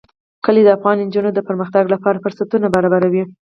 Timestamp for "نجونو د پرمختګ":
1.07-1.83